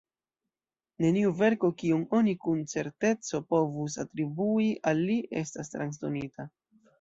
Neniu 1.03 1.33
verko, 1.41 1.69
kiun 1.81 2.05
oni 2.19 2.33
kun 2.45 2.63
certeco 2.71 3.43
povus 3.55 3.99
atribui 4.05 4.71
al 4.93 5.05
li, 5.11 5.19
estas 5.43 5.71
transdonita. 5.77 6.49